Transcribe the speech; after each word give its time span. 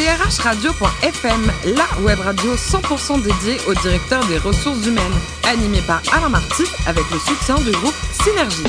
drhradio.fm, 0.00 1.52
la 1.76 2.06
web 2.06 2.18
radio 2.20 2.54
100% 2.54 3.22
dédiée 3.22 3.58
au 3.68 3.74
directeur 3.74 4.24
des 4.28 4.38
ressources 4.38 4.86
humaines, 4.86 5.02
animée 5.46 5.82
par 5.86 6.00
Alain 6.16 6.30
Marty 6.30 6.62
avec 6.86 7.04
le 7.10 7.18
soutien 7.18 7.56
du 7.56 7.70
groupe 7.70 7.94
Synergie. 8.22 8.64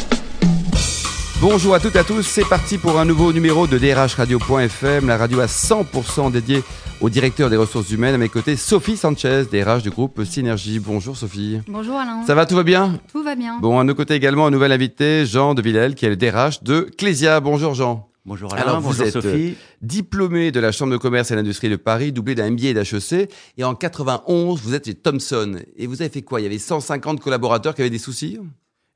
Bonjour 1.39 1.73
à 1.73 1.79
toutes 1.79 1.95
et 1.95 1.99
à 1.99 2.03
tous, 2.03 2.23
c'est 2.23 2.47
parti 2.47 2.77
pour 2.77 2.99
un 2.99 3.05
nouveau 3.05 3.31
numéro 3.31 3.65
de 3.65 3.77
drhradio.fm, 3.77 5.07
la 5.07 5.15
radio 5.15 5.39
à 5.39 5.45
100% 5.45 6.31
dédiée 6.31 6.63
au 6.99 7.09
directeur 7.09 7.49
des 7.49 7.57
ressources 7.57 7.91
humaines. 7.91 8.15
À 8.15 8.17
mes 8.17 8.29
côtés, 8.29 8.57
Sophie 8.57 8.97
Sanchez, 8.97 9.45
DRH 9.49 9.83
du 9.83 9.89
groupe 9.89 10.21
Synergie. 10.25 10.79
Bonjour 10.79 11.15
Sophie. 11.15 11.61
Bonjour 11.69 11.95
Alain. 11.95 12.23
Ça 12.27 12.35
va, 12.35 12.45
tout 12.45 12.55
va 12.55 12.63
bien? 12.63 12.99
Tout 13.09 13.23
va 13.23 13.35
bien. 13.35 13.57
Bon, 13.61 13.79
à 13.79 13.85
nos 13.85 13.95
côtés 13.95 14.15
également, 14.15 14.47
un 14.47 14.51
nouvel 14.51 14.73
invité, 14.73 15.25
Jean 15.25 15.53
de 15.53 15.61
Villel, 15.61 15.95
qui 15.95 16.05
est 16.05 16.09
le 16.09 16.17
DRH 16.17 16.61
de 16.61 16.89
Clésia. 16.97 17.39
Bonjour 17.39 17.73
Jean. 17.73 18.10
Bonjour 18.23 18.53
Alain, 18.53 18.61
Alors, 18.63 18.81
vous 18.81 18.89
bonjour 18.89 19.05
êtes 19.05 19.13
Sophie. 19.13 19.55
diplômé 19.81 20.51
de 20.51 20.59
la 20.59 20.71
Chambre 20.71 20.91
de 20.91 20.97
commerce 20.97 21.31
et 21.31 21.35
d'industrie 21.35 21.69
de 21.69 21.75
Paris, 21.75 22.11
doublé 22.11 22.35
d'un 22.35 22.51
MBA 22.51 22.73
d'HEC. 22.73 23.31
Et 23.57 23.63
en 23.63 23.73
91, 23.73 24.61
vous 24.61 24.75
êtes 24.75 24.85
chez 24.85 24.93
Thomson. 24.93 25.57
Et 25.75 25.87
vous 25.87 26.01
avez 26.03 26.11
fait 26.11 26.21
quoi? 26.21 26.39
Il 26.39 26.43
y 26.43 26.45
avait 26.45 26.59
150 26.59 27.19
collaborateurs 27.19 27.73
qui 27.73 27.81
avaient 27.81 27.89
des 27.89 27.97
soucis? 27.97 28.37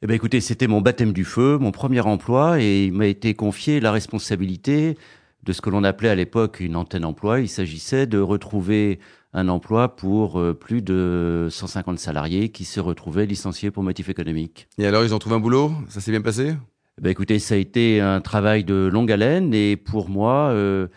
Eh 0.04 0.08
ben 0.08 0.14
écoutez, 0.14 0.42
c'était 0.42 0.68
mon 0.68 0.82
baptême 0.82 1.12
du 1.12 1.26
feu, 1.26 1.58
mon 1.58 1.72
premier 1.72 2.02
emploi, 2.02 2.62
et 2.62 2.86
il 2.86 2.94
m'a 2.94 3.08
été 3.08 3.34
confié 3.34 3.80
la 3.80 3.92
responsabilité 3.92 4.96
de 5.44 5.54
ce 5.54 5.62
que 5.62 5.72
l'on 5.72 5.84
appelait 5.84 6.10
à 6.10 6.16
l'époque 6.16 6.60
une 6.60 6.76
antenne 6.76 7.06
emploi. 7.06 7.40
Il 7.40 7.50
s'agissait 7.50 8.06
de 8.06 8.20
retrouver 8.20 9.00
un 9.34 9.48
emploi 9.48 9.96
pour 9.96 10.40
euh, 10.40 10.54
plus 10.54 10.82
de 10.84 11.48
150 11.50 11.98
salariés 11.98 12.50
qui 12.50 12.64
se 12.66 12.80
retrouvaient 12.80 13.26
licenciés 13.26 13.72
pour 13.72 13.82
motif 13.82 14.08
économique. 14.10 14.68
Et 14.78 14.86
alors, 14.86 15.04
ils 15.04 15.16
ont 15.16 15.20
trouvé 15.20 15.36
un 15.36 15.40
boulot? 15.40 15.72
Ça 15.90 16.00
s'est 16.00 16.12
bien 16.12 16.22
passé? 16.22 16.54
Ben 17.02 17.10
écoutez, 17.10 17.40
ça 17.40 17.56
a 17.56 17.58
été 17.58 18.00
un 18.00 18.22
travail 18.22 18.64
de 18.64 18.90
longue 18.92 19.12
haleine, 19.12 19.54
et 19.54 19.76
pour 19.76 20.10
moi, 20.10 20.50
euh, 20.52 20.88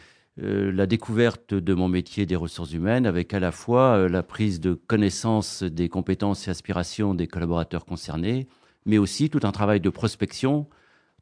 euh, 0.41 0.71
la 0.71 0.87
découverte 0.87 1.55
de 1.55 1.75
mon 1.75 1.89
métier 1.89 2.25
des 2.25 2.37
ressources 2.37 2.73
humaines, 2.73 3.07
avec 3.07 3.35
à 3.35 3.41
la 3.41 3.51
fois 3.51 3.97
euh, 3.97 4.09
la 4.09 4.23
prise 4.23 4.61
de 4.61 4.75
connaissance 4.75 5.65
des 5.65 5.89
compétences 5.89 6.47
et 6.47 6.51
aspirations 6.51 7.15
des 7.15 7.27
collaborateurs 7.27 7.85
concernés, 7.85 8.47
mais 8.87 8.99
aussi 8.99 9.31
tout 9.31 9.41
un 9.43 9.51
travail 9.51 9.81
de 9.81 9.91
prospection 9.91 10.69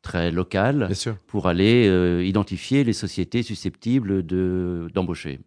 très 0.03 0.31
local 0.31 0.91
pour 1.27 1.49
aller 1.49 1.89
euh, 1.89 2.23
identifier 2.25 2.85
les 2.85 2.93
sociétés 2.93 3.43
susceptibles 3.43 4.25
de 4.25 4.89
d'embaucher. 4.93 5.41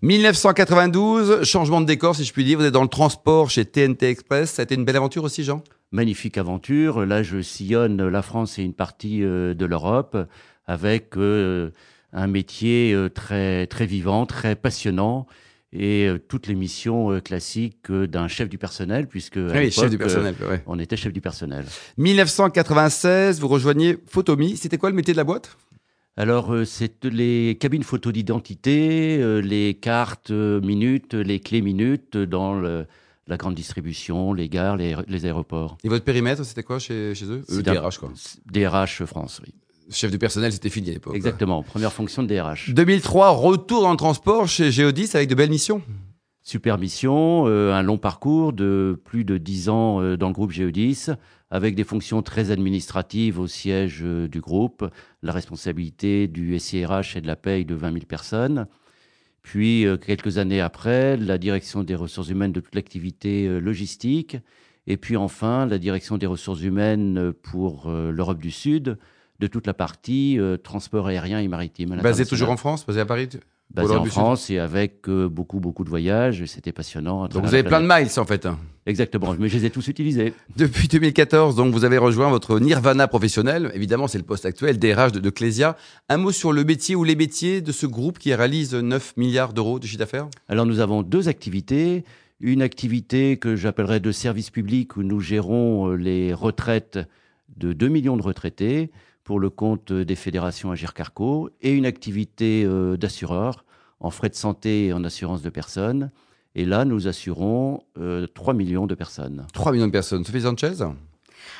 1992, 0.00 1.44
changement 1.44 1.82
de 1.82 1.86
décor, 1.86 2.16
si 2.16 2.24
je 2.24 2.32
puis 2.32 2.44
dire. 2.44 2.58
Vous 2.58 2.64
êtes 2.64 2.72
dans 2.72 2.82
le 2.82 2.88
transport 2.88 3.50
chez 3.50 3.66
TNT 3.66 4.04
Express. 4.08 4.52
Ça 4.52 4.62
a 4.62 4.64
été 4.64 4.74
une 4.74 4.84
belle 4.86 4.96
aventure 4.96 5.22
aussi, 5.22 5.44
Jean? 5.44 5.62
Magnifique 5.92 6.38
aventure. 6.38 7.04
Là, 7.04 7.22
je 7.22 7.40
sillonne 7.42 8.08
la 8.08 8.22
France 8.22 8.58
et 8.58 8.62
une 8.62 8.72
partie 8.74 9.22
euh, 9.22 9.52
de 9.54 9.66
l'Europe 9.66 10.16
avec 10.66 11.16
euh, 11.18 11.70
un 12.14 12.26
métier 12.26 12.92
euh, 12.94 13.08
très 13.10 13.66
très 13.66 13.84
vivant, 13.86 14.24
très 14.26 14.56
passionnant 14.56 15.26
et 15.74 16.08
toutes 16.28 16.48
les 16.48 16.54
missions 16.54 17.18
classiques 17.20 17.90
d'un 17.90 18.28
chef 18.28 18.50
du 18.50 18.58
personnel, 18.58 19.06
puisque 19.06 19.38
à 19.38 19.52
Oui, 19.54 19.70
chef 19.70 19.88
du 19.88 19.96
personnel. 19.96 20.34
ouais. 20.46 20.62
on 20.66 20.78
était 20.78 20.96
chef 20.98 21.14
du 21.14 21.22
personnel. 21.22 21.64
1996, 21.96 23.40
vous 23.40 23.48
rejoignez 23.48 23.96
Photomi. 24.06 24.56
C'était 24.58 24.76
quoi 24.76 24.90
le 24.90 24.96
métier 24.96 25.14
de 25.14 25.16
la 25.16 25.24
boîte? 25.24 25.56
Alors, 26.18 26.54
c'est 26.66 27.04
les 27.06 27.56
cabines 27.58 27.84
photo 27.84 28.12
d'identité, 28.12 29.40
les 29.42 29.72
cartes 29.72 30.30
minutes, 30.30 31.14
les 31.14 31.40
clés 31.40 31.62
minutes 31.62 32.18
dans 32.18 32.52
le- 32.58 32.84
la 33.26 33.36
grande 33.36 33.54
distribution, 33.54 34.32
les 34.32 34.48
gares, 34.48 34.76
les, 34.76 34.96
les 35.06 35.24
aéroports. 35.26 35.78
Et 35.84 35.88
votre 35.88 36.04
périmètre, 36.04 36.44
c'était 36.44 36.62
quoi 36.62 36.78
chez, 36.78 37.14
chez 37.14 37.26
eux? 37.26 37.44
Euh, 37.50 37.62
DRH, 37.62 37.98
quoi. 37.98 38.10
DRH 38.50 39.04
France, 39.04 39.40
oui. 39.44 39.54
Chef 39.90 40.10
du 40.10 40.18
personnel, 40.18 40.52
c'était 40.52 40.70
fini 40.70 40.90
à 40.90 40.92
l'époque. 40.92 41.14
Exactement, 41.14 41.62
première 41.62 41.92
fonction 41.92 42.22
de 42.22 42.28
DRH. 42.28 42.70
2003, 42.70 43.30
retour 43.30 43.82
dans 43.82 43.90
le 43.90 43.96
transport 43.96 44.48
chez 44.48 44.70
Geodis 44.70 45.10
avec 45.14 45.28
de 45.28 45.34
belles 45.34 45.50
missions. 45.50 45.82
Super 46.44 46.76
mission, 46.78 47.44
euh, 47.46 47.72
un 47.72 47.82
long 47.82 47.98
parcours 47.98 48.52
de 48.52 49.00
plus 49.04 49.24
de 49.24 49.38
10 49.38 49.68
ans 49.68 50.00
euh, 50.00 50.16
dans 50.16 50.26
le 50.26 50.32
groupe 50.32 50.50
Géodis, 50.50 51.06
avec 51.50 51.76
des 51.76 51.84
fonctions 51.84 52.22
très 52.22 52.50
administratives 52.50 53.38
au 53.38 53.46
siège 53.46 54.00
euh, 54.02 54.26
du 54.26 54.40
groupe, 54.40 54.84
la 55.22 55.32
responsabilité 55.32 56.26
du 56.26 56.58
SIRH 56.58 57.16
et 57.16 57.20
de 57.20 57.28
la 57.28 57.36
paye 57.36 57.64
de 57.64 57.76
20 57.76 57.92
000 57.92 58.04
personnes. 58.06 58.66
Puis, 59.42 59.86
euh, 59.86 59.96
quelques 59.96 60.38
années 60.38 60.60
après, 60.60 61.16
la 61.16 61.38
direction 61.38 61.82
des 61.82 61.94
ressources 61.94 62.28
humaines 62.28 62.52
de 62.52 62.60
toute 62.60 62.74
l'activité 62.74 63.46
euh, 63.46 63.58
logistique. 63.58 64.36
Et 64.86 64.96
puis 64.96 65.16
enfin, 65.16 65.66
la 65.66 65.78
direction 65.78 66.18
des 66.18 66.26
ressources 66.26 66.62
humaines 66.62 67.18
euh, 67.18 67.32
pour 67.32 67.90
l'Europe 67.90 68.38
du 68.38 68.50
Sud, 68.50 68.98
de 69.38 69.46
toute 69.48 69.66
la 69.66 69.74
partie 69.74 70.38
transport 70.62 71.08
aérien 71.08 71.40
et 71.40 71.48
maritime. 71.48 71.92
à 71.92 71.96
Basé 71.96 72.02
l'international. 72.02 72.28
toujours 72.28 72.50
en 72.50 72.56
France, 72.56 72.86
basé 72.86 73.00
à 73.00 73.06
Paris. 73.06 73.28
Basé 73.74 73.94
en. 73.94 74.04
France 74.04 74.50
et 74.50 74.58
avec 74.58 75.08
euh, 75.08 75.28
beaucoup, 75.28 75.60
beaucoup 75.60 75.84
de 75.84 75.88
voyages. 75.88 76.44
C'était 76.46 76.72
passionnant. 76.72 77.26
Donc 77.28 77.44
vous 77.44 77.54
avez 77.54 77.62
plein 77.62 77.80
de 77.80 77.86
miles 77.86 78.08
en 78.18 78.24
fait. 78.24 78.46
hein. 78.46 78.58
Exactement, 78.84 79.36
mais 79.38 79.48
je 79.48 79.56
les 79.58 79.66
ai 79.66 79.70
tous 79.70 79.86
utilisés. 79.86 80.34
Depuis 80.56 80.88
2014, 80.88 81.54
donc 81.54 81.72
vous 81.72 81.84
avez 81.84 81.98
rejoint 81.98 82.28
votre 82.30 82.58
nirvana 82.58 83.06
professionnel. 83.06 83.70
Évidemment, 83.74 84.08
c'est 84.08 84.18
le 84.18 84.24
poste 84.24 84.44
actuel, 84.44 84.78
DRH 84.78 85.12
de, 85.12 85.20
de 85.20 85.30
Clésia. 85.30 85.76
Un 86.08 86.16
mot 86.16 86.32
sur 86.32 86.52
le 86.52 86.64
métier 86.64 86.96
ou 86.96 87.04
les 87.04 87.14
métiers 87.14 87.60
de 87.60 87.70
ce 87.70 87.86
groupe 87.86 88.18
qui 88.18 88.34
réalise 88.34 88.74
9 88.74 89.16
milliards 89.16 89.52
d'euros 89.52 89.78
de 89.78 89.86
chiffre 89.86 90.00
d'affaires? 90.00 90.26
Alors 90.48 90.66
nous 90.66 90.80
avons 90.80 91.02
deux 91.02 91.28
activités. 91.28 92.04
Une 92.40 92.60
activité 92.60 93.36
que 93.36 93.54
j'appellerais 93.54 94.00
de 94.00 94.10
service 94.10 94.50
public 94.50 94.96
où 94.96 95.04
nous 95.04 95.20
gérons 95.20 95.90
euh, 95.90 95.94
les 95.94 96.34
retraites 96.34 96.98
de 97.56 97.72
2 97.72 97.86
millions 97.86 98.16
de 98.16 98.22
retraités 98.22 98.90
pour 99.24 99.40
le 99.40 99.50
compte 99.50 99.92
des 99.92 100.14
fédérations 100.16 100.70
Agir 100.70 100.94
Carco 100.94 101.50
et 101.60 101.72
une 101.72 101.86
activité 101.86 102.64
euh, 102.64 102.96
d'assureur 102.96 103.64
en 104.00 104.10
frais 104.10 104.28
de 104.28 104.34
santé 104.34 104.86
et 104.86 104.92
en 104.92 105.04
assurance 105.04 105.42
de 105.42 105.50
personnes. 105.50 106.10
Et 106.54 106.64
là, 106.64 106.84
nous 106.84 107.08
assurons 107.08 107.82
euh, 107.98 108.26
3 108.34 108.54
millions 108.54 108.86
de 108.86 108.94
personnes. 108.94 109.46
3 109.52 109.72
millions 109.72 109.86
de 109.86 109.92
personnes. 109.92 110.24
Sophie 110.24 110.42
Sanchez? 110.42 110.84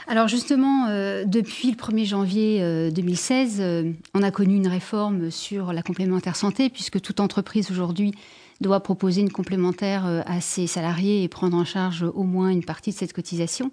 Alors 0.07 0.29
justement, 0.29 0.89
euh, 0.89 1.25
depuis 1.25 1.71
le 1.71 1.77
1er 1.77 2.07
janvier 2.07 2.63
euh, 2.63 2.91
2016, 2.91 3.59
euh, 3.61 3.93
on 4.15 4.23
a 4.23 4.31
connu 4.31 4.57
une 4.57 4.69
réforme 4.69 5.31
sur 5.31 5.73
la 5.73 5.83
complémentaire 5.83 6.37
santé, 6.37 6.69
puisque 6.69 7.01
toute 7.01 7.21
entreprise 7.21 7.71
aujourd'hui 7.71 8.13
doit 8.61 8.81
proposer 8.81 9.21
une 9.21 9.31
complémentaire 9.31 10.07
euh, 10.07 10.23
à 10.27 10.41
ses 10.41 10.67
salariés 10.67 11.23
et 11.23 11.29
prendre 11.29 11.57
en 11.57 11.65
charge 11.65 12.03
au 12.03 12.23
moins 12.23 12.49
une 12.49 12.65
partie 12.65 12.91
de 12.91 12.97
cette 12.97 13.13
cotisation. 13.13 13.71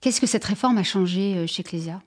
Qu'est-ce 0.00 0.20
que 0.20 0.26
cette 0.26 0.44
réforme 0.44 0.78
a 0.78 0.82
changé 0.82 1.36
euh, 1.36 1.46
chez 1.46 1.62
Clésia? 1.62 2.02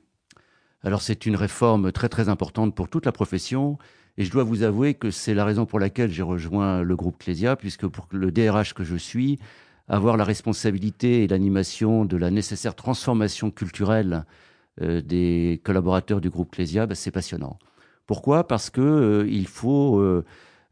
Alors 0.83 1.01
c'est 1.01 1.25
une 1.25 1.35
réforme 1.35 1.91
très 1.91 2.09
très 2.09 2.29
importante 2.29 2.75
pour 2.75 2.89
toute 2.89 3.05
la 3.05 3.11
profession. 3.11 3.77
Et 4.17 4.25
je 4.25 4.31
dois 4.31 4.43
vous 4.43 4.63
avouer 4.63 4.95
que 4.95 5.11
c'est 5.11 5.35
la 5.35 5.45
raison 5.45 5.65
pour 5.65 5.79
laquelle 5.79 6.11
j'ai 6.11 6.23
rejoint 6.23 6.81
le 6.81 6.95
groupe 6.95 7.19
Clésia 7.19 7.55
puisque 7.55 7.87
pour 7.87 8.07
le 8.11 8.31
DRH 8.31 8.73
que 8.73 8.83
je 8.83 8.95
suis, 8.95 9.39
avoir 9.87 10.17
la 10.17 10.23
responsabilité 10.23 11.23
et 11.23 11.27
l'animation 11.27 12.05
de 12.05 12.17
la 12.17 12.31
nécessaire 12.31 12.73
transformation 12.75 13.51
culturelle 13.51 14.25
euh, 14.81 15.01
des 15.01 15.61
collaborateurs 15.63 16.21
du 16.21 16.29
groupe 16.29 16.51
Clésia, 16.51 16.87
ben, 16.87 16.95
c'est 16.95 17.11
passionnant. 17.11 17.59
Pourquoi? 18.07 18.47
Parce 18.47 18.69
que 18.69 18.81
euh, 18.81 19.27
il 19.29 19.47
faut 19.47 19.99
euh, 19.99 20.25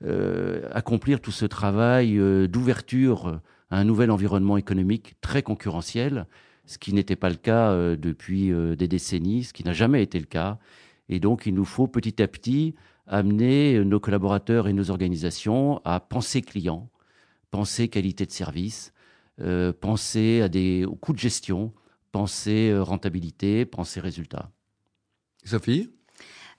euh, 0.05 0.67
accomplir 0.73 1.19
tout 1.19 1.31
ce 1.31 1.45
travail 1.45 2.17
d'ouverture 2.47 3.41
à 3.69 3.77
un 3.77 3.83
nouvel 3.83 4.09
environnement 4.09 4.57
économique 4.57 5.16
très 5.22 5.43
concurrentiel 5.43 6.25
ce 6.65 6.77
qui 6.77 6.93
n'était 6.93 7.15
pas 7.15 7.29
le 7.29 7.35
cas 7.35 7.71
euh, 7.71 7.95
depuis 7.95 8.51
euh, 8.51 8.75
des 8.75 8.87
décennies, 8.87 9.45
ce 9.45 9.53
qui 9.53 9.63
n'a 9.63 9.73
jamais 9.73 10.01
été 10.03 10.19
le 10.19 10.25
cas. 10.25 10.57
Et 11.09 11.19
donc, 11.19 11.45
il 11.45 11.53
nous 11.53 11.65
faut 11.65 11.87
petit 11.87 12.21
à 12.21 12.27
petit 12.27 12.75
amener 13.07 13.83
nos 13.85 13.99
collaborateurs 13.99 14.67
et 14.67 14.73
nos 14.73 14.89
organisations 14.89 15.79
à 15.85 15.99
penser 15.99 16.41
client, 16.41 16.89
penser 17.51 17.87
qualité 17.87 18.25
de 18.25 18.31
service, 18.31 18.93
euh, 19.41 19.73
penser 19.73 20.41
à 20.41 20.49
des 20.49 20.85
coûts 21.01 21.13
de 21.13 21.19
gestion, 21.19 21.73
penser 22.11 22.69
euh, 22.69 22.81
rentabilité, 22.81 23.65
penser 23.65 23.99
résultat. 23.99 24.49
Sophie? 25.43 25.94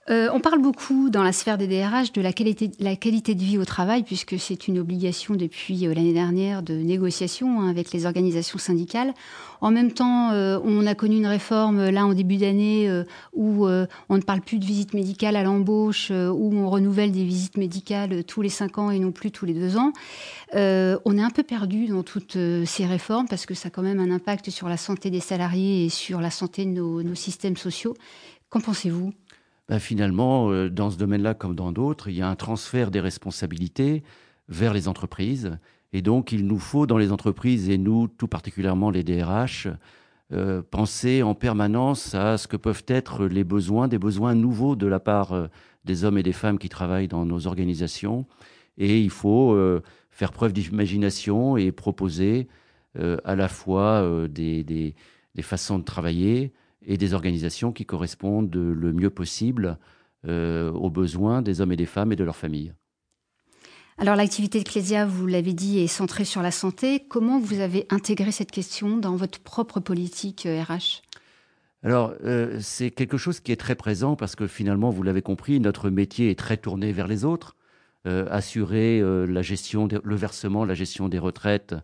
Euh, 0.09 0.29
on 0.31 0.39
parle 0.39 0.61
beaucoup 0.61 1.09
dans 1.09 1.21
la 1.21 1.33
sphère 1.33 1.57
des 1.57 1.67
DRH 1.67 2.13
de 2.13 2.21
la 2.21 2.31
qualité, 2.31 3.35
de 3.35 3.43
vie 3.43 3.57
au 3.57 3.65
travail, 3.65 4.03
puisque 4.03 4.39
c'est 4.39 4.69
une 4.69 4.79
obligation 4.79 5.35
depuis 5.35 5.85
euh, 5.85 5.93
l'année 5.93 6.13
dernière 6.13 6.63
de 6.63 6.75
négociation 6.75 7.59
hein, 7.59 7.69
avec 7.69 7.91
les 7.91 8.05
organisations 8.05 8.57
syndicales. 8.57 9.13
En 9.59 9.69
même 9.69 9.91
temps, 9.91 10.31
euh, 10.31 10.59
on 10.63 10.87
a 10.87 10.95
connu 10.95 11.17
une 11.17 11.27
réforme 11.27 11.89
là 11.89 12.05
en 12.05 12.13
début 12.13 12.37
d'année 12.37 12.89
où 13.33 13.67
on 13.67 14.15
ne 14.15 14.21
parle 14.21 14.41
plus 14.41 14.59
de 14.59 14.65
visite 14.65 14.93
médicale 14.93 15.35
à 15.35 15.43
l'embauche, 15.43 16.11
où 16.11 16.51
on 16.55 16.69
renouvelle 16.69 17.11
des 17.11 17.23
visites 17.23 17.57
médicales 17.57 18.23
tous 18.23 18.41
les 18.41 18.49
cinq 18.49 18.77
ans 18.77 18.91
et 18.91 18.99
non 18.99 19.11
plus 19.11 19.31
tous 19.31 19.45
les 19.45 19.53
deux 19.53 19.77
ans. 19.77 19.91
On 20.53 21.17
est 21.17 21.21
un 21.21 21.29
peu 21.31 21.43
perdu 21.43 21.87
dans 21.87 22.03
toutes 22.03 22.37
ces 22.65 22.85
réformes 22.85 23.27
parce 23.27 23.45
que 23.45 23.55
ça 23.55 23.67
a 23.67 23.69
quand 23.71 23.81
même 23.81 23.99
un 23.99 24.11
impact 24.11 24.51
sur 24.51 24.69
la 24.69 24.77
santé 24.77 25.09
des 25.09 25.19
salariés 25.19 25.85
et 25.85 25.89
sur 25.89 26.21
la 26.21 26.29
santé 26.29 26.65
de 26.65 26.71
nos, 26.71 27.01
nos 27.01 27.15
systèmes 27.15 27.57
sociaux. 27.57 27.95
Qu'en 28.49 28.61
pensez-vous? 28.61 29.11
Ben, 29.69 29.79
finalement, 29.79 30.49
euh, 30.49 30.69
dans 30.69 30.89
ce 30.89 30.97
domaine-là 30.97 31.33
comme 31.33 31.55
dans 31.55 31.71
d'autres, 31.71 32.07
il 32.09 32.15
y 32.15 32.21
a 32.21 32.29
un 32.29 32.35
transfert 32.35 32.89
des 32.89 33.01
responsabilités 33.01 34.03
vers 34.47 34.73
les 34.73 34.87
entreprises. 34.87 35.57
Et 35.93 36.01
donc, 36.01 36.31
il 36.31 36.47
nous 36.47 36.59
faut 36.59 36.85
dans 36.85 36.97
les 36.97 37.11
entreprises, 37.11 37.69
et 37.69 37.77
nous, 37.77 38.07
tout 38.07 38.27
particulièrement 38.27 38.91
les 38.91 39.03
DRH, 39.03 39.67
euh, 40.33 40.61
penser 40.61 41.23
en 41.23 41.35
permanence 41.35 42.13
à 42.13 42.37
ce 42.37 42.47
que 42.47 42.57
peuvent 42.57 42.83
être 42.87 43.25
les 43.25 43.45
besoins, 43.45 43.87
des 43.87 43.97
besoins 43.97 44.35
nouveaux 44.35 44.75
de 44.75 44.85
la 44.85 44.99
part 44.99 45.31
euh, 45.31 45.47
des 45.85 46.03
hommes 46.03 46.17
et 46.17 46.23
des 46.23 46.33
femmes 46.33 46.59
qui 46.59 46.67
travaillent 46.67 47.07
dans 47.07 47.25
nos 47.25 47.47
organisations, 47.47 48.25
Et 48.77 48.99
il 49.01 49.09
faut 49.09 49.53
euh, 49.53 49.81
faire 50.11 50.33
preuve 50.33 50.51
d'imagination 50.51 51.55
et 51.55 51.71
proposer 51.71 52.49
euh, 52.99 53.17
à 53.23 53.35
la 53.35 53.47
fois 53.47 54.27
des, 54.29 54.63
des, 54.63 54.95
des, 55.35 55.41
façons 55.41 55.79
de 55.79 55.85
travailler 55.85 56.51
et 56.87 56.97
des 56.97 57.13
organisations 57.13 57.71
qui 57.71 57.85
correspondent 57.85 58.55
le 58.55 58.93
mieux 58.93 59.11
possible 59.11 59.77
aux 60.27 60.89
besoins 60.89 61.41
des 61.41 61.61
hommes 61.61 61.71
et 61.71 61.77
des 61.77 61.85
femmes 61.85 62.11
et 62.11 62.15
de 62.15 62.23
leurs 62.23 62.35
familles. 62.35 62.73
Alors 63.99 64.15
l'activité 64.15 64.59
de 64.59 64.67
Clésia, 64.67 65.05
vous 65.05 65.25
l'avez 65.25 65.53
dit, 65.53 65.79
est 65.79 65.87
centrée 65.87 66.25
sur 66.25 66.41
la 66.41 66.51
santé. 66.51 67.03
Comment 67.07 67.39
vous 67.39 67.61
avez 67.61 67.87
intégré 67.89 68.31
cette 68.31 68.51
question 68.51 68.97
dans 68.97 69.15
votre 69.15 69.39
propre 69.39 69.79
politique 69.79 70.47
RH 70.47 71.01
alors, 71.83 72.15
euh, 72.25 72.57
c'est 72.59 72.89
quelque 72.89 73.17
chose 73.17 73.39
qui 73.39 73.51
est 73.51 73.57
très 73.57 73.75
présent 73.75 74.15
parce 74.15 74.35
que 74.35 74.47
finalement, 74.47 74.89
vous 74.89 75.03
l'avez 75.03 75.21
compris, 75.21 75.59
notre 75.59 75.89
métier 75.89 76.31
est 76.31 76.39
très 76.39 76.57
tourné 76.57 76.91
vers 76.91 77.07
les 77.07 77.23
autres. 77.23 77.55
Euh, 78.07 78.25
assurer 78.31 78.99
euh, 78.99 79.25
la 79.25 79.41
gestion, 79.41 79.87
le 80.03 80.15
versement, 80.15 80.65
la 80.65 80.73
gestion 80.73 81.07
des 81.07 81.19
retraites 81.19 81.75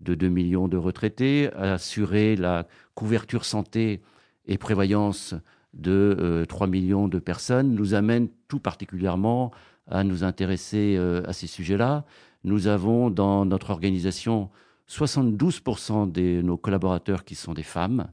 de 0.00 0.14
2 0.14 0.28
millions 0.28 0.68
de 0.68 0.76
retraités, 0.76 1.52
assurer 1.52 2.34
la 2.34 2.66
couverture 2.94 3.44
santé 3.44 4.00
et 4.46 4.58
prévoyance 4.58 5.34
de 5.74 6.44
3 6.48 6.66
millions 6.66 7.08
de 7.08 7.18
personnes 7.18 7.74
nous 7.74 7.94
amène 7.94 8.28
tout 8.48 8.60
particulièrement 8.60 9.52
à 9.90 10.04
nous 10.04 10.24
intéresser 10.24 10.96
à 11.26 11.32
ces 11.32 11.46
sujets-là. 11.46 12.04
Nous 12.44 12.66
avons 12.66 13.08
dans 13.08 13.44
notre 13.44 13.70
organisation 13.70 14.50
72% 14.88 16.10
de 16.10 16.42
nos 16.42 16.56
collaborateurs 16.56 17.24
qui 17.24 17.34
sont 17.34 17.54
des 17.54 17.62
femmes. 17.62 18.08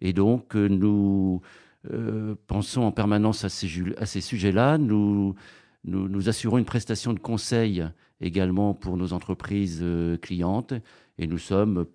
Et 0.00 0.12
donc, 0.12 0.54
euh, 0.56 0.68
nous 0.68 1.40
euh, 1.90 2.34
pensons 2.46 2.82
en 2.82 2.92
permanence 2.92 3.44
à 3.44 3.48
ces, 3.48 4.20
sujets-là. 4.20 4.78
Nous, 4.78 5.34
nous, 5.84 6.28
assurons 6.28 6.58
une 6.58 6.64
prestation 6.64 7.12
de 7.12 7.18
conseil 7.18 7.84
également 8.20 8.74
pour 8.74 8.96
nos 8.96 9.12
entreprises 9.12 9.80
euh, 9.82 10.16
clientes. 10.18 10.74
Et 11.18 11.26
nous 11.26 11.38
sommes, 11.38 11.86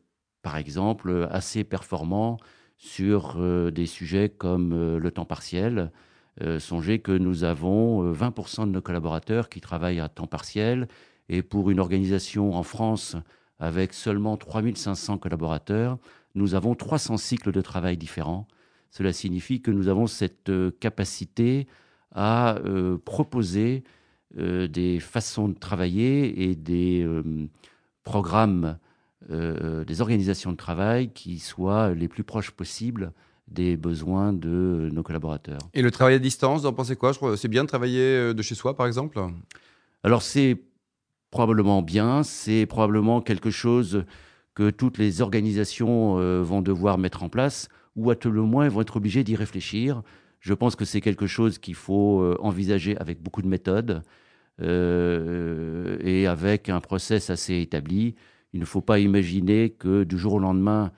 par 0.41 0.57
exemple, 0.57 1.27
assez 1.31 1.63
performants 1.63 2.37
sur 2.85 3.41
des 3.71 3.85
sujets 3.85 4.27
comme 4.27 4.97
le 4.97 5.11
temps 5.11 5.25
partiel. 5.25 5.91
songez 6.59 6.99
que 6.99 7.13
nous 7.13 7.45
avons 7.45 8.11
20% 8.11 8.65
de 8.65 8.71
nos 8.71 8.81
collaborateurs 8.81 9.47
qui 9.47 9.61
travaillent 9.61 10.01
à 10.01 10.09
temps 10.09 10.27
partiel. 10.27 10.89
Et 11.29 11.41
pour 11.41 11.69
une 11.69 11.79
organisation 11.79 12.53
en 12.53 12.63
France 12.63 13.15
avec 13.59 13.93
seulement 13.93 14.35
3500 14.35 15.17
collaborateurs, 15.17 15.97
nous 16.35 16.55
avons 16.55 16.75
300 16.75 17.17
cycles 17.17 17.51
de 17.51 17.61
travail 17.61 17.97
différents. 17.97 18.47
Cela 18.91 19.13
signifie 19.13 19.61
que 19.61 19.71
nous 19.71 19.87
avons 19.87 20.07
cette 20.07 20.49
euh, 20.49 20.71
capacité 20.79 21.67
à 22.11 22.57
euh, 22.57 22.97
proposer 22.97 23.83
euh, 24.37 24.67
des 24.67 24.99
façons 24.99 25.47
de 25.47 25.57
travailler 25.57 26.43
et 26.49 26.55
des 26.55 27.07
programmes, 28.03 28.77
des 29.29 30.01
organisations 30.01 30.51
de 30.51 30.57
travail 30.57 31.11
qui 31.13 31.39
soient 31.39 31.93
les 31.93 32.07
plus 32.07 32.23
proches 32.23 32.51
possibles 32.51 33.11
des 33.47 33.77
besoins 33.77 34.33
de 34.33 34.89
nos 34.91 35.03
collaborateurs. 35.03 35.59
Et 35.73 35.81
le 35.81 35.91
travail 35.91 36.15
à 36.15 36.19
distance, 36.19 36.61
vous 36.61 36.67
en 36.67 36.73
pensez 36.73 36.95
quoi? 36.95 37.13
C'est 37.37 37.47
bien 37.47 37.63
de 37.63 37.69
travailler 37.69 38.33
de 38.33 38.41
chez 38.41 38.55
soi, 38.55 38.75
par 38.75 38.87
exemple? 38.87 39.19
Alors 40.03 40.21
c'est 40.21 40.61
probablement 41.31 41.81
bien, 41.81 42.23
c'est 42.23 42.65
probablement 42.65 43.21
quelque 43.21 43.49
chose 43.49 44.05
que 44.53 44.69
toutes 44.69 44.97
les 44.97 45.21
organisations 45.21 46.19
euh, 46.19 46.41
vont 46.43 46.61
devoir 46.61 46.97
mettre 46.97 47.23
en 47.23 47.29
place, 47.29 47.69
ou 47.95 48.11
à 48.11 48.15
tout 48.15 48.31
le 48.31 48.41
moins 48.43 48.69
vont 48.69 48.81
être 48.81 48.97
obligées 48.97 49.23
d'y 49.23 49.35
réfléchir. 49.35 50.03
Je 50.39 50.53
pense 50.53 50.75
que 50.75 50.85
c'est 50.85 51.01
quelque 51.01 51.27
chose 51.27 51.57
qu'il 51.57 51.75
faut 51.75 52.21
euh, 52.21 52.37
envisager 52.39 52.97
avec 52.97 53.21
beaucoup 53.21 53.41
de 53.41 53.47
méthodes 53.47 54.03
euh, 54.61 55.97
et 56.01 56.27
avec 56.27 56.69
un 56.69 56.81
process 56.81 57.29
assez 57.29 57.61
établi. 57.61 58.15
Il 58.53 58.59
ne 58.59 58.65
faut 58.65 58.81
pas 58.81 58.99
imaginer 58.99 59.71
que 59.71 60.03
du 60.03 60.17
jour 60.17 60.33
au 60.33 60.39
lendemain, 60.39 60.91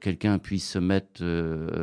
quelqu'un 0.00 0.38
puisse 0.38 0.66
se 0.66 0.78
mettre 0.78 1.22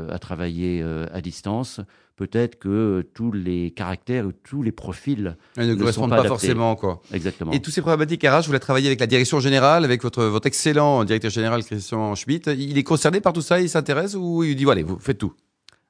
à 0.09 0.17
travailler 0.17 0.81
à 0.81 1.21
distance 1.21 1.79
peut-être 2.15 2.57
que 2.57 3.05
tous 3.13 3.31
les 3.31 3.71
caractères, 3.71 4.25
tous 4.43 4.63
les 4.63 4.71
profils 4.71 5.35
ne, 5.57 5.75
correspondent 5.75 6.09
pas, 6.11 6.23
forcément. 6.23 6.75
Quoi. 6.75 7.01
Exactement. 7.13 7.51
Et 7.51 7.61
tous 7.61 7.71
ces 7.71 7.81
problématiques 7.81 8.23
RH, 8.23 8.41
vous 8.41 8.47
voulez 8.47 8.59
travailler 8.59 8.87
avec 8.87 8.99
la 8.99 9.07
direction 9.07 9.39
générale, 9.39 9.83
avec 9.83 10.01
votre, 10.01 10.23
votre 10.23 10.47
excellent 10.47 11.03
directeur 11.03 11.31
général 11.31 11.63
Christian 11.63 12.15
Schmitt. 12.15 12.47
Il 12.47 12.77
est 12.77 12.83
concerné 12.83 13.21
par 13.21 13.33
tout 13.33 13.41
ça, 13.41 13.59
il 13.59 13.69
s'intéresse 13.69 14.15
ou 14.15 14.43
il 14.43 14.55
dit, 14.55 14.63
voilà, 14.63 14.83
vous 14.83 14.99
faites 14.99 15.17
tout 15.17 15.33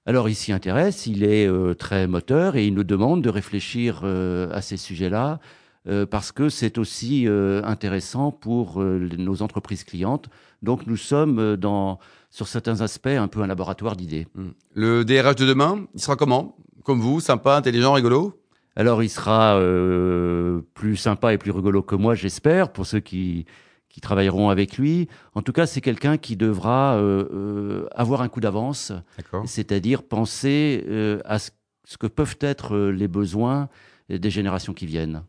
alors 0.08 0.30
il 0.30 0.36
s'y 0.36 0.52
intéresse, 0.52 1.08
il 1.08 1.24
est 1.24 1.48
euh, 1.48 1.74
très 1.74 2.06
moteur 2.06 2.56
et 2.56 2.68
il 2.68 2.76
nous 2.76 2.84
demande 2.84 3.24
de 3.24 3.30
réfléchir 3.30 4.02
euh, 4.04 4.48
à 4.52 4.62
ces 4.62 4.78
sujets-là 4.78 5.40
euh, 5.88 6.06
parce 6.06 6.32
que 6.32 6.50
c'est 6.50 6.78
aussi 6.78 7.28
intéressant 7.64 8.32
pour 8.32 8.80
nos 8.84 9.42
entreprises 9.42 9.84
clientes. 9.84 10.30
Donc 10.62 10.88
nous 10.88 10.98
sommes 10.98 11.56
dans 11.58 12.00
sur 12.36 12.50
certains 12.50 12.82
aspects, 12.82 13.08
un 13.08 13.30
peu 13.30 13.42
un 13.42 13.48
laboratoire 13.48 13.96
d'idées. 13.96 14.28
Hmm. 14.36 14.50
Le 14.74 15.06
DRH 15.06 15.36
de 15.36 15.46
demain, 15.46 15.88
il 15.94 16.02
sera 16.02 16.18
comment? 16.18 16.58
Comme 16.84 17.00
vous, 17.00 17.22
sympa, 17.22 17.56
intelligent, 17.56 17.94
rigolo? 17.94 18.42
Alors, 18.76 19.02
il 19.04 19.10
sera 19.10 19.58
euh, 19.58 20.62
plus 20.74 20.98
sympa 20.98 21.34
et 21.34 21.38
plus 21.38 21.52
rigolo 21.52 21.82
que 21.82 21.96
moi, 21.96 22.14
j'espère, 22.14 22.74
pour 22.74 22.86
ceux 22.86 23.00
qui, 23.00 23.46
qui 23.88 24.02
travailleront 24.02 24.50
avec 24.50 24.78
lui. 24.78 25.08
En 25.34 25.42
tout 25.42 25.54
cas, 25.54 25.66
c'est 25.66 25.80
quelqu'un 25.80 26.18
qui 26.18 26.36
devra 26.36 26.96
euh, 26.96 27.24
euh, 27.34 27.88
avoir 27.96 28.22
un 28.22 28.28
coup 28.28 28.42
d'avance, 28.42 28.92
c'est-à-dire 29.46 30.04
penser 30.04 30.86
à 31.24 31.40
ce, 31.40 31.52
que 31.98 32.08
peuvent 32.08 32.38
être 32.42 32.78
les 32.78 33.08
besoins 33.08 33.70
des 34.10 34.30
générations 34.30 34.74
qui 34.74 34.86
viennent. 34.86 35.24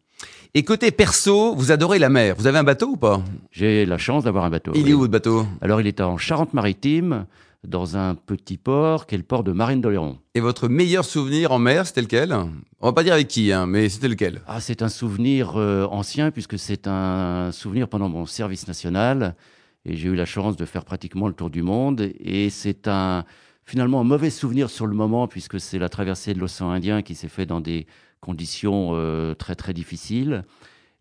Et 0.55 0.63
côté 0.63 0.91
perso, 0.91 1.55
vous 1.55 1.73
adorez 1.73 1.99
la 1.99 2.09
mer. 2.09 2.35
Vous 2.39 2.47
avez 2.47 2.59
un 2.59 2.65
bateau 2.65 2.89
ou 2.89 2.97
pas? 2.97 3.23
J'ai 3.51 3.85
la 3.85 3.99
chance 3.99 4.25
d'avoir 4.25 4.45
un 4.45 4.51
bateau. 4.51 4.73
Il 4.75 4.89
est 4.89 4.95
où 4.95 5.01
votre 5.01 5.13
bateau? 5.13 5.47
Alors 5.61 5.81
il 5.81 5.87
est 5.87 6.01
en 6.01 6.17
Charente-Maritime, 6.17 7.27
dans 7.65 7.97
un 7.97 8.15
petit 8.15 8.57
port, 8.57 9.07
qui 9.07 9.17
est 9.17 9.19
le 9.19 9.25
port 9.25 9.45
de 9.45 9.53
Marine 9.53 9.81
d'Oléron. 9.81 10.19
Et 10.35 10.41
votre 10.41 10.69
meilleur 10.69 11.05
souvenir 11.05 11.53
en 11.53 11.59
mer, 11.59 11.87
c'était 11.87 12.01
lequel? 12.01 12.33
On 12.81 12.87
va 12.87 12.93
pas 12.93 13.03
dire 13.03 13.13
avec 13.13 13.29
qui, 13.29 13.53
hein, 13.53 13.67
mais 13.67 13.89
c'était 13.89 14.09
lequel? 14.09 14.41
Ah, 14.47 14.61
c'est 14.61 14.83
un 14.83 14.89
souvenir 14.89 15.57
euh, 15.57 15.85
ancien, 15.91 16.31
puisque 16.31 16.59
c'est 16.59 16.87
un 16.87 17.51
souvenir 17.53 17.89
pendant 17.89 18.09
mon 18.09 18.25
service 18.25 18.69
national. 18.69 19.35
Et 19.85 19.97
j'ai 19.97 20.09
eu 20.09 20.15
la 20.15 20.27
chance 20.27 20.57
de 20.57 20.65
faire 20.65 20.85
pratiquement 20.85 21.29
le 21.29 21.35
tour 21.35 21.51
du 21.51 21.63
monde. 21.63 22.09
Et 22.21 22.51
c'est 22.51 22.89
un 22.89 23.25
finalement 23.65 24.01
un 24.01 24.05
mauvais 24.05 24.31
souvenir 24.31 24.71
sur 24.71 24.87
le 24.87 24.95
moment, 24.95 25.27
puisque 25.27 25.59
c'est 25.59 25.79
la 25.79 25.89
traversée 25.89 26.35
de 26.35 26.39
l'océan 26.39 26.71
Indien 26.71 27.03
qui 27.03 27.15
s'est 27.17 27.29
fait 27.29 27.47
dans 27.47 27.61
des 27.61 27.87
conditions 28.27 28.91
euh, 28.93 29.35
très 29.35 29.55
très 29.55 29.73
difficiles. 29.73 30.45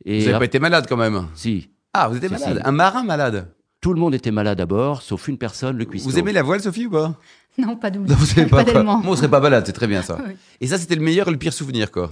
Et 0.06 0.20
vous 0.20 0.26
n'avez 0.28 0.40
pas 0.40 0.46
été 0.46 0.60
malade 0.60 0.86
quand 0.88 0.98
même? 0.98 1.28
Si. 1.34 1.70
Ah, 1.94 2.08
vous 2.08 2.18
étiez 2.18 2.30
malade 2.30 2.62
Un 2.64 2.72
marin 2.72 3.04
malade? 3.04 3.52
Tout 3.82 3.94
le 3.94 4.00
monde 4.00 4.16
était 4.16 4.32
malade 4.32 4.62
à 4.62 4.66
bord, 4.66 5.02
sauf 5.02 5.28
une 5.28 5.38
personne, 5.38 5.78
le 5.78 5.86
cuistot. 5.86 6.10
Vous 6.10 6.20
aimez 6.20 6.32
la 6.32 6.44
voile, 6.44 6.62
Sophie, 6.62 6.86
ou 6.86 6.92
pas? 6.92 7.20
Non, 7.58 7.76
pas 7.76 7.90
double. 7.90 8.08
Vous 8.14 8.46
pas, 8.48 8.64
pas 8.64 8.84
Moi, 8.84 9.02
on 9.06 9.16
serait 9.16 9.30
pas 9.30 9.40
malade, 9.40 9.64
c'est 9.66 9.74
très 9.74 9.88
bien 9.88 10.02
ça. 10.02 10.18
Et 10.62 10.68
ça, 10.68 10.78
c'était 10.78 10.96
le 10.96 11.02
meilleur 11.02 11.28
et 11.28 11.32
le 11.32 11.38
pire 11.38 11.54
souvenir, 11.54 11.92
quoi. 11.92 12.12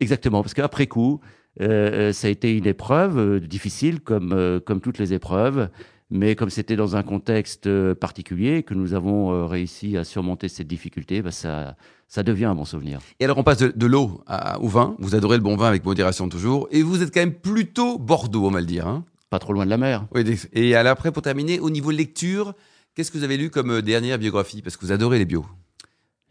Exactement, 0.00 0.42
parce 0.42 0.54
qu'après 0.54 0.86
coup, 0.86 1.20
euh, 1.60 2.08
euh, 2.08 2.12
ça 2.12 2.28
a 2.28 2.30
été 2.30 2.56
une 2.56 2.66
épreuve 2.66 3.40
difficile, 3.40 4.00
comme, 4.00 4.60
comme 4.64 4.80
toutes 4.80 4.98
les 4.98 5.12
épreuves. 5.12 5.68
Mais 6.10 6.36
comme 6.36 6.48
c'était 6.48 6.76
dans 6.76 6.96
un 6.96 7.02
contexte 7.02 7.68
particulier, 7.94 8.62
que 8.62 8.72
nous 8.72 8.94
avons 8.94 9.46
réussi 9.46 9.98
à 9.98 10.04
surmonter 10.04 10.48
cette 10.48 10.68
difficulté, 10.68 11.20
bah 11.20 11.32
ça, 11.32 11.76
ça 12.08 12.22
devient 12.22 12.46
un 12.46 12.54
bon 12.54 12.64
souvenir. 12.64 13.00
Et 13.20 13.24
alors 13.24 13.38
on 13.38 13.44
passe 13.44 13.58
de, 13.58 13.86
l'eau 13.86 14.22
au 14.60 14.68
vin. 14.68 14.96
Vous 14.98 15.14
adorez 15.14 15.36
le 15.36 15.42
bon 15.42 15.56
vin 15.56 15.68
avec 15.68 15.84
modération 15.84 16.28
toujours. 16.28 16.66
Et 16.70 16.82
vous 16.82 17.02
êtes 17.02 17.12
quand 17.12 17.20
même 17.20 17.34
plutôt 17.34 17.98
Bordeaux, 17.98 18.46
on 18.46 18.50
va 18.50 18.60
le 18.60 18.66
dire. 18.66 18.88
Hein 18.88 19.04
Pas 19.30 19.38
trop 19.38 19.52
loin 19.52 19.66
de 19.66 19.70
la 19.70 19.76
mer. 19.76 20.06
Oui, 20.14 20.24
et 20.54 20.74
alors 20.74 20.92
après, 20.92 21.12
pour 21.12 21.22
terminer, 21.22 21.60
au 21.60 21.68
niveau 21.68 21.90
lecture, 21.90 22.54
qu'est-ce 22.94 23.10
que 23.10 23.18
vous 23.18 23.24
avez 23.24 23.36
lu 23.36 23.50
comme 23.50 23.70
euh, 23.70 23.82
dernière 23.82 24.18
biographie? 24.18 24.62
Parce 24.62 24.76
que 24.78 24.86
vous 24.86 24.92
adorez 24.92 25.18
les 25.18 25.26
bios. 25.26 25.44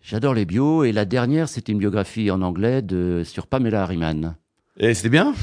J'adore 0.02 0.34
les 0.34 0.46
bios. 0.46 0.84
Et 0.84 0.92
la 0.92 1.06
dernière, 1.06 1.48
c'était 1.48 1.72
une 1.72 1.80
biographie 1.80 2.32
en 2.32 2.42
anglais 2.42 2.82
de, 2.82 3.22
sur 3.24 3.46
Pamela 3.46 3.84
Harriman. 3.84 4.36
Et 4.78 4.96
c'était 4.96 5.10
bien? 5.10 5.36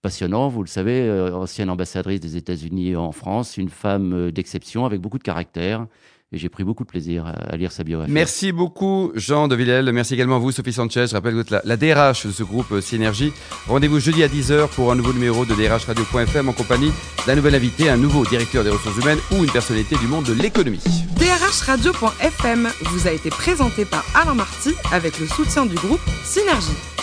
Passionnant, 0.00 0.48
vous 0.48 0.62
le 0.62 0.68
savez, 0.68 1.02
euh, 1.02 1.34
ancienne 1.34 1.68
ambassadrice 1.68 2.20
des 2.20 2.36
États-Unis 2.36 2.96
en 2.96 3.12
France, 3.12 3.58
une 3.58 3.70
femme 3.70 4.12
euh, 4.14 4.32
d'exception 4.32 4.86
avec 4.86 5.02
beaucoup 5.02 5.18
de 5.18 5.22
caractère 5.22 5.86
et 6.32 6.38
j'ai 6.38 6.48
pris 6.48 6.64
beaucoup 6.64 6.84
de 6.84 6.88
plaisir 6.88 7.26
à, 7.26 7.56
lire 7.56 7.72
sa 7.72 7.84
biographie. 7.84 8.12
Merci 8.12 8.52
beaucoup 8.52 9.12
Jean 9.14 9.48
de 9.48 9.54
Villel, 9.54 9.90
merci 9.92 10.14
également 10.14 10.36
à 10.36 10.38
vous 10.38 10.52
Sophie 10.52 10.72
Sanchez, 10.72 11.06
je 11.08 11.14
rappelle 11.14 11.32
que 11.32 11.36
vous 11.36 11.54
êtes 11.54 11.64
la, 11.64 11.76
DRH 11.76 12.26
de 12.26 12.32
ce 12.32 12.42
groupe 12.42 12.72
euh, 12.72 12.80
Synergie. 12.80 13.32
Rendez-vous 13.68 14.00
jeudi 14.00 14.22
à 14.22 14.28
10h 14.28 14.68
pour 14.68 14.90
un 14.92 14.96
nouveau 14.96 15.12
numéro 15.12 15.44
de 15.44 15.54
DRH 15.54 15.86
Radio.fm 15.86 16.48
en 16.48 16.52
compagnie 16.52 16.92
d'un 17.26 17.36
nouvel 17.36 17.54
invité, 17.54 17.88
un 17.88 17.96
nouveau 17.96 18.24
directeur 18.24 18.64
des 18.64 18.70
ressources 18.70 18.96
humaines 18.98 19.20
ou 19.32 19.44
une 19.44 19.50
personnalité 19.50 19.96
du 19.96 20.06
monde 20.06 20.24
de 20.24 20.32
l'économie. 20.32 20.82
DRH 21.16 21.62
Radio.fm 21.62 22.68
vous 22.82 23.06
a 23.06 23.12
été 23.12 23.30
présenté 23.30 23.84
par 23.84 24.04
Alain 24.14 24.34
Marty 24.34 24.70
avec 24.92 25.18
le 25.20 25.26
soutien 25.26 25.66
du 25.66 25.76
groupe 25.76 26.00
Synergie. 26.24 26.93